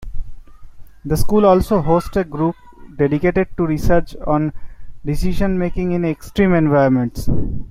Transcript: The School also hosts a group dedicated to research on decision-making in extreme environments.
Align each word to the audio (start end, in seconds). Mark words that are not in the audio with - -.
The 1.05 1.15
School 1.15 1.45
also 1.45 1.83
hosts 1.83 2.17
a 2.17 2.23
group 2.23 2.55
dedicated 2.97 3.49
to 3.55 3.67
research 3.67 4.15
on 4.25 4.51
decision-making 5.05 5.91
in 5.91 6.05
extreme 6.05 6.55
environments. 6.55 7.29